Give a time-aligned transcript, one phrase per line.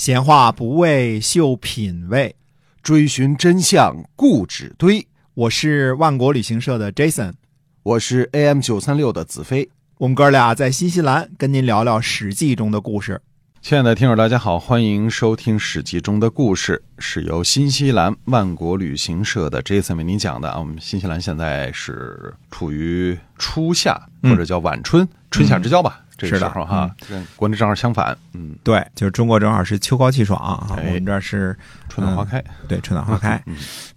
[0.00, 2.34] 闲话不为秀品味，
[2.82, 5.06] 追寻真相固执堆。
[5.34, 7.34] 我是万国旅行社的 Jason，
[7.82, 9.68] 我是 AM 九三六的子飞。
[9.98, 13.20] 我们哥俩在新西兰跟您聊聊《史记》中的故事。
[13.60, 20.58] 亲爱的听友，大家好，欢迎收听《史记》中的故事，是由新西兰万国旅行社的 Jason 为您讲的啊。
[20.58, 26.02] 我们新西兰现在是处于初夏或者叫晚春，春夏之交吧。
[26.28, 28.16] 这个时候哈，跟国内正好相反。
[28.32, 31.56] 嗯，对，就是中国正好是秋高气爽啊，我们这儿是
[31.88, 32.42] 春暖花开。
[32.68, 33.42] 对，春暖花开。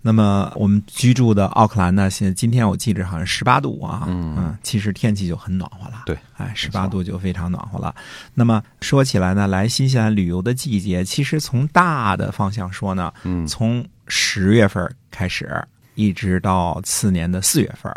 [0.00, 6.02] 那么我们居住的奥克兰呢，现在今天我记着好像十八度啊，嗯，其实天气就很暖和了。
[6.06, 7.94] 对，哎，十八度就非常暖和了。
[8.34, 15.62] 那么说起来呢，来新西兰旅游的季节，其实从大的方向说呢，嗯，从十月份开始，
[15.94, 17.92] 一直到次年的四月份。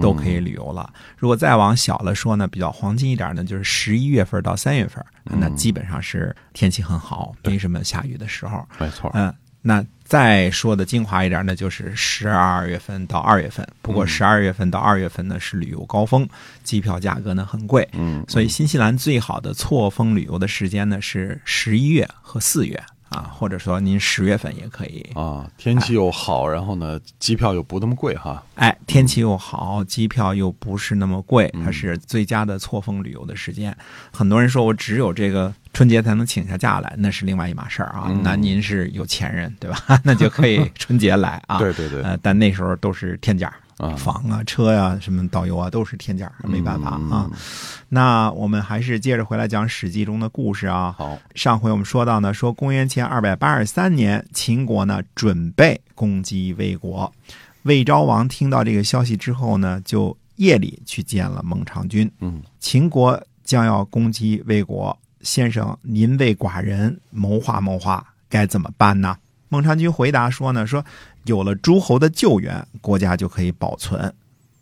[0.00, 0.92] 都可以旅游了。
[1.16, 8.66] 如果再往小了说呢，比较黄金一点呢，就是十一月份到三月份，那基本上是天气很好，没什么下雨的时候。
[8.78, 9.10] 没错。
[9.14, 13.66] 嗯，那再说的精华一点呢，就是十二月份到二月份。
[13.82, 16.28] 不过十二月份到二月份呢是旅游高峰，
[16.62, 17.88] 机票价格呢很贵。
[17.92, 18.24] 嗯。
[18.28, 22.82] 所以新西兰最好的错峰旅游的时间呢是十一月和四月。
[23.16, 28.42] 啊，或者说您十月份也可以啊，天气又好，然后呢，机票又不那么贵哈。
[28.56, 33.74] 哎，天气又好，机票又不是那么贵，它是最佳的错峰旅游的时间。
[34.12, 38.14] 很多人说我只有这个春节才能请下假来，那是另外一码事儿啊。
[38.22, 40.00] 那您是有钱人对吧？
[40.04, 41.58] 那就可以 春节来啊。
[41.58, 42.02] 对对对。
[42.02, 43.52] 呃，但那时候都是天价。
[43.78, 47.30] 啊，房啊，车呀，什么导游啊，都是天价，没办法啊。
[47.90, 50.94] 那我们还是接着回来讲《史记》中的故事啊。
[50.96, 57.12] 好，上回我们说到呢，说公元前二百八十三年，秦国呢准备攻击魏国。
[57.64, 62.10] 魏昭王听到这个消息之后呢，就夜里去见了孟尝君。
[62.20, 69.18] 嗯，秦国将要攻击魏国，先生您为寡人谋划谋划，该怎么办呢？
[69.50, 70.82] 孟尝君回答说呢，说。
[71.26, 74.12] 有了诸侯的救援，国家就可以保存。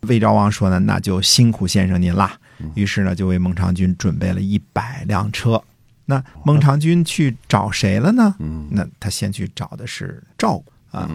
[0.01, 2.37] 魏昭王说呢，那就辛苦先生您啦。
[2.73, 5.61] 于是呢，就为孟尝君准备了一百辆车。
[6.05, 8.35] 那孟尝君去找谁了呢？
[8.69, 11.09] 那他先去找的是赵国啊。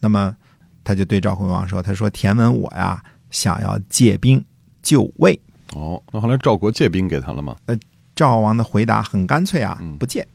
[0.00, 0.34] 那么
[0.82, 4.44] 他就对赵惠王说：“他说田文我呀，想要借兵
[4.82, 5.40] 救魏。”
[5.72, 7.56] 哦，那后来赵国借兵给他了吗？
[7.66, 7.78] 呃，
[8.14, 10.26] 赵王的回答很干脆啊，不借。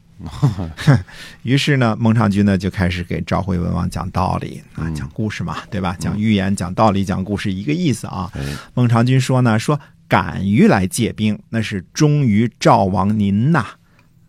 [1.42, 5.96] 于是呢，孟尝君呢就开始给赵惠文王讲道理啊，讲故事嘛，对吧？
[5.98, 8.30] 讲寓言、讲道理、讲故事，一个意思啊。
[8.74, 13.66] 孟尝君说呢，说敢于来借兵，那是忠于赵王您呐。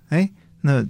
[0.09, 0.29] 哎，
[0.61, 0.85] 那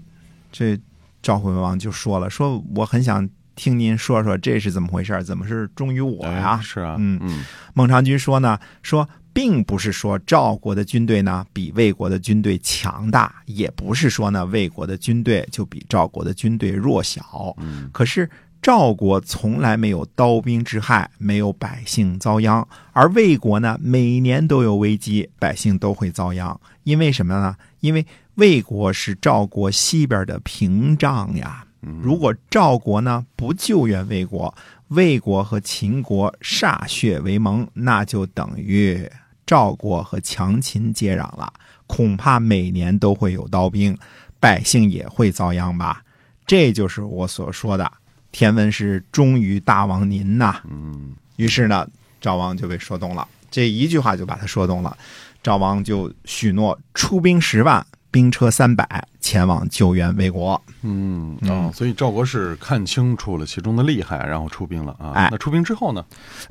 [0.52, 0.80] 这
[1.22, 6.60] 赵惠文王就说了，说我很想听您说说这是怎么回事，怎么是忠于我呀？
[6.62, 7.44] 是啊，嗯嗯。
[7.74, 9.08] 孟尝君说呢，说。
[9.34, 17.56] 并不是说赵国的军队呢比魏国的军队强大，也不是说呢魏国的军队就比赵国的军队弱小。
[17.58, 18.30] 嗯，可是
[18.62, 26.60] 赵国从来没有刀兵之害，没有百姓遭殃，而魏国呢每年都有危机，百姓都会遭殃。
[26.84, 27.56] 因为什么呢？
[27.80, 28.06] 因为
[28.36, 31.66] 魏国是赵国西边的屏障呀。
[32.04, 34.54] 如果赵国呢不救援魏国，
[34.92, 39.10] 魏国和秦国歃血为盟，那就等于。
[39.44, 41.52] 赵国和强秦接壤了，
[41.86, 43.98] 恐怕每年都会有刀兵，
[44.40, 46.02] 百姓也会遭殃吧？
[46.46, 47.92] 这就是我所说的，
[48.32, 50.62] 田文是忠于大王您呐。
[50.70, 51.86] 嗯，于是呢，
[52.22, 54.98] 赵王就被说动了，这一句话就把他说动了，
[55.44, 57.86] 赵王就许诺出兵十万。
[58.12, 60.62] 兵车三百前往救援魏国。
[60.84, 65.14] 嗯哦，所以赵国是看清楚了其中的厉害，然后出兵了啊。
[65.14, 66.04] 哎，那出兵之后呢？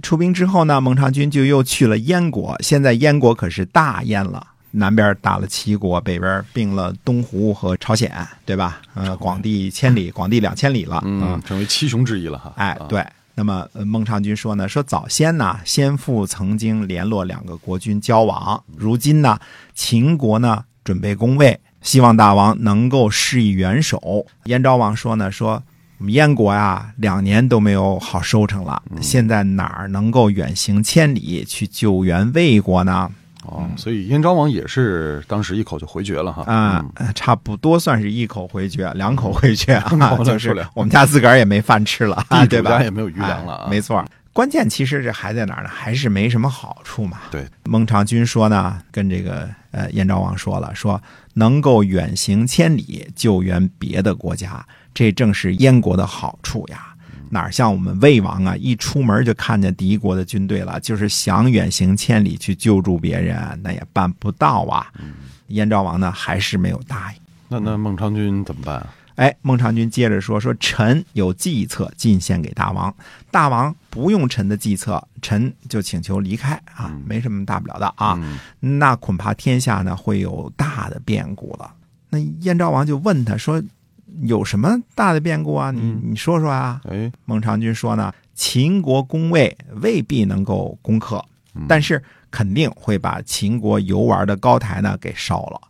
[0.03, 0.81] 出兵之后呢？
[0.81, 2.57] 孟尝君就又去了燕国。
[2.61, 8.11] 现在燕国可是大燕了，南边打了齐国，北边并了东胡和朝鲜，
[8.47, 8.81] 对吧？
[8.95, 12.53] 呃，广地千里，广地两千里了，嗯，成为七雄之一了哈。
[12.57, 13.05] 哎，对。
[13.35, 19.39] 那么孟尝君说呢，说早先呢，先父曾经联络两个国君交往，如今呢，
[19.75, 20.65] 秦国呢。
[20.91, 24.27] 准备攻魏，希望大王能够施以援手。
[24.47, 25.63] 燕昭王说呢，说
[25.99, 33.09] 我们燕国呀，两年都没有好收成了，现在哪儿能够远行千里去救援魏国呢？
[33.45, 36.43] 哦，所以燕昭王也是当时一口就回绝了哈。
[36.53, 36.85] 啊，
[37.15, 42.83] 差不多算是一口回绝，两口回绝啊，就是我们家自个儿也没饭吃了，对吧？
[42.83, 44.05] 也没有余粮了，没错。
[44.33, 45.69] 关键其实这还在哪儿呢？
[45.69, 47.19] 还是没什么好处嘛。
[47.31, 51.03] 对，孟尝君说呢，跟这个呃燕昭王说了，说
[51.35, 56.95] 能够远行千里救援别的国家，这正是燕国的好处呀。
[57.33, 64.87] 哪像我们魏王啊，一出门就看见敌国的军队了，就是想远行千里去救助别人，那也办不到啊。
[65.49, 67.21] 燕昭王呢，还是没有答应。
[67.49, 68.95] 那那孟尝君怎么办啊？
[69.17, 72.95] 哎，孟尝君接着说：“说臣有计策进献给大王，
[73.31, 78.17] 大王不用臣的计策，臣就请求离开啊，没什么大不了的啊。
[78.23, 81.75] 嗯那恐怕天下呢会有大的变故了。”
[82.09, 83.63] 那燕昭王就问他说
[84.23, 85.71] ：“有什么大的变故啊？
[85.71, 95.61] 你嗯你说说啊？”哎，孟尝君说呢，秦国攻魏未必能够攻克，嗯但是肯定会把秦国游玩的高台呢给烧了。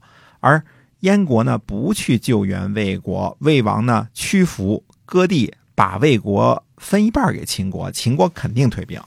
[0.41, 0.63] 而
[1.01, 9.01] 燕国呢不去救援魏国，魏王呢屈服割地，把魏国分一半给秦国，秦国肯定退兵。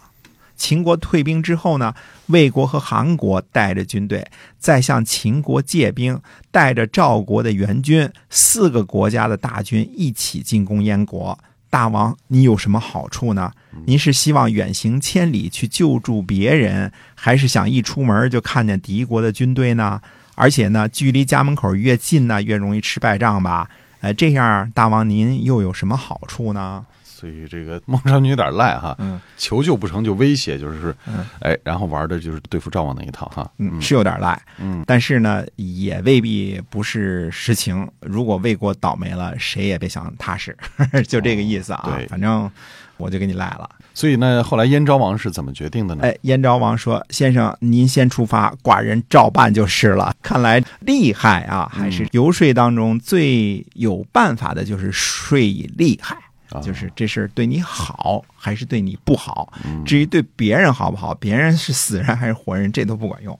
[0.55, 1.93] 秦国退兵之后呢，
[2.27, 4.25] 魏国和韩国带着军队
[4.59, 6.21] 再向秦国借兵，
[6.51, 11.37] 带着赵国的援军，四个国家的大军一起进攻燕国。
[11.69, 13.51] 大王，你有什么好处呢？
[13.85, 19.99] 您是希望远行千里去救助别人，还是想一出门就看见敌国的军队呢？
[20.35, 23.69] 而且呢，距离家门口越近呢，越容易吃败仗吧？
[24.01, 26.85] 呃，这样，大王您又有什么好处呢？
[27.23, 33.49] 所以这个孟尝君有点赖哈，嗯求救不成就威胁，就是嗯哎，然后玩的就是对付赵王那一套哈。
[33.59, 37.89] 嗯，是有点赖，嗯但是呢，也未必不是实情。
[38.01, 40.53] 如果魏国倒霉了，谁也别想踏实，
[41.07, 41.81] 就这个意思啊。
[41.85, 42.51] 哦对反正
[42.97, 43.69] 我就给你赖了。
[43.93, 46.03] 所以呢，后来燕昭王是怎么决定的呢？
[46.03, 50.13] 哎，燕昭王说：“先生，您先出发，寡人照办就是了。
[50.21, 56.17] 看来厉害啊，还是游说当中最有办法的，就是说以厉害。”
[56.53, 59.51] 啊就是这事儿对你好还是对你不好？
[59.65, 63.37] 嗯至于对别人好不好，别人是死人还是活人，这都不管用。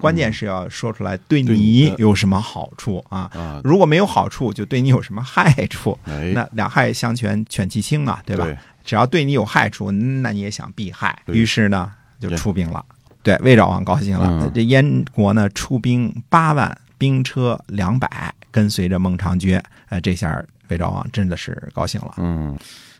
[0.00, 3.30] 关键是要说出来对对你有什么好处啊？
[3.34, 5.98] 啊，如果没有好处，就对你有什么害处？
[6.04, 8.44] 哎，那两害相权取其轻啊，对吧？
[8.44, 11.18] 对只要对你有害处，那你也想避害。
[11.26, 11.90] 于是呢，
[12.20, 12.84] 就出兵了。
[13.22, 14.28] 对，魏昭王高兴了。
[14.28, 19.60] 嗯这燕国呢，出兵八万，兵车两百，跟随着孟尝君。
[19.88, 22.14] 呃，这下魏昭王真的是高兴了。
[22.18, 22.56] 嗯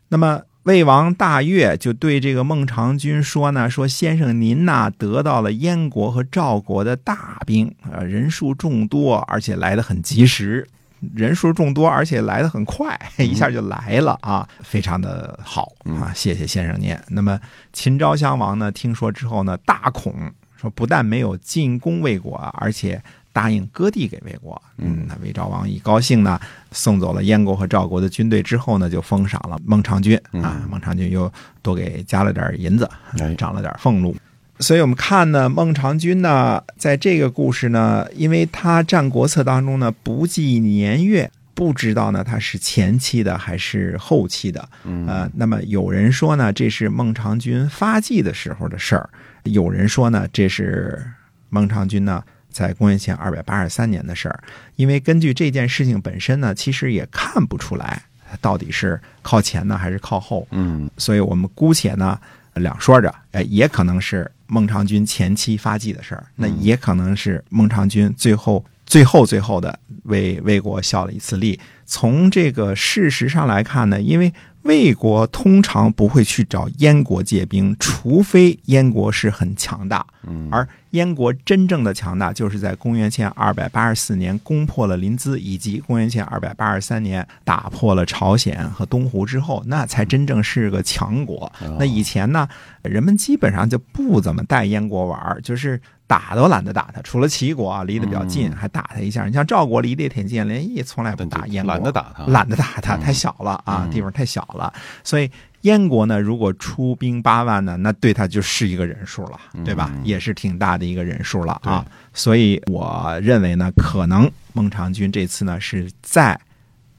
[0.08, 10.66] 那么魏王大悦就对这个孟尝君说呢：“说先生您呐得到了燕国和赵国的大兵，呃，人数众多，而且来的很及时。
[11.14, 15.70] 人数众多，而且来的很快， 一下就来了啊，非常的好
[16.00, 16.12] 啊！
[16.14, 16.96] 谢谢先生您。
[17.08, 17.38] 那么
[17.74, 20.14] 秦昭襄王呢，听说之后呢，大恐，
[20.56, 23.02] 说不但没有进攻魏国，而且
[23.34, 24.60] 答应割地给魏国。
[24.78, 26.40] 嗯，那魏昭王一高兴呢，
[26.70, 32.88] 送走了燕国和赵国的军队之后呢，就封赏了孟尝君啊，孟尝君又多给加了点银子
[33.18, 34.16] 哎，涨了点俸禄。
[34.60, 44.68] 所以我们看呢，孟尝君呢，在这个故事呢，因为他《战国策》当中呢不记年月，不知道呢他是前期的还是后期的。
[44.84, 49.04] 嗯呃，那么有人说呢，这是孟尝君发迹的时候的事儿；
[49.42, 51.04] 有人说呢，这是
[51.48, 52.22] 孟尝君呢
[52.54, 54.44] 在公元前二百八十三年的事儿。
[54.76, 58.00] 因为根据这件事情本身呢，其实也看不出来
[58.40, 60.46] 到底是靠前呢还是靠后。
[60.52, 62.16] 嗯所以我们姑且呢
[62.54, 71.58] 两说着，哎，也可能是孟尝君前期发迹的事儿，那也可能是孟尝君最后最后最后的为魏国效了一次力。
[71.84, 80.06] 从这个事实上来看呢，因为魏国通常不会去找燕国借兵，除非燕国是很强大。
[80.26, 91.52] 嗯，而燕国真正的强大，就是在公元前二百八十四年攻破了临淄，以及公元前二百八十三年打破了朝鲜和东湖之后，那才真正是个强国。
[91.60, 92.48] 哦那以前呢，
[92.82, 99.24] 人们基本上就不怎么带燕国玩儿，就是打都懒得打他，除了齐国啊离得比较近，嗯还打他一下。
[99.26, 104.72] 你像赵国离得也挺近，连也从来不打燕国，懒得打他懒得打他，嗯太小了啊，嗯地方太小了，
[105.02, 105.28] 所以。
[105.64, 109.90] 燕国呢，如果出兵八万呢，那对他就是一个人数了，对吧？
[109.94, 111.84] 嗯也是挺大的一个人数了啊。
[112.12, 116.38] 所以我认为呢，可能孟尝君这次呢是在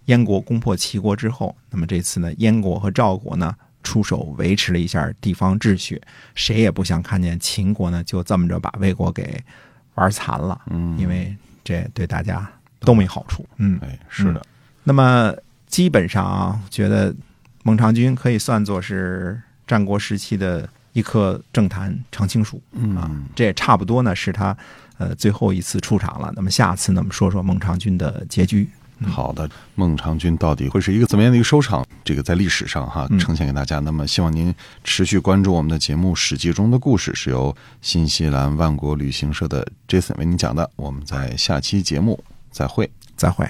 [0.06, 6.02] 燕国攻破齐国之后，那么这次呢，燕国和赵国呢出手维持了一下地方秩序，
[6.34, 9.40] 谁也不想看见秦国呢就这么着把魏国给
[9.94, 13.46] 玩残了，嗯，因为这对大家都没好处。
[13.58, 14.44] 嗯，哎是的，
[14.84, 15.32] 那么
[15.68, 17.14] 基本上啊，觉得
[17.66, 24.56] 孟尝君可以算作是战国时期的一棵政坛常青树啊嗯，这也差不多呢是他
[25.00, 26.32] 呃最后一次出场了。
[26.36, 28.70] 那么下次呢，我们说说孟尝君的结局。
[29.08, 31.84] 好的，孟尝君到底会是一个怎么样的一个收场？
[32.04, 33.80] 这个在历史上哈嗯呈现给大家。
[33.80, 34.54] 那么希望您
[34.84, 40.70] 持续关注我们的节目《史记》中的故事，是由新西兰万国旅行社的 Jason 为您讲的。
[40.76, 42.88] 我们在下期节目再会。
[43.18, 43.50] 再会。